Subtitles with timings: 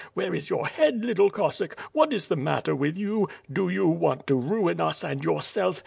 [0.15, 1.77] Where is your head, little Cossack?
[1.91, 3.29] What is the matter with you?
[3.53, 5.79] Do you want to ruin us and yourself?